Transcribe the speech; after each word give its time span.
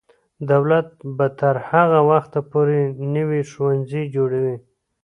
دولت 0.51 0.87
به 1.17 1.27
تر 1.39 1.55
هغه 1.69 1.99
وخته 2.11 2.39
پورې 2.51 2.81
نوي 3.15 3.41
ښوونځي 3.51 4.03
جوړوي. 4.15 4.57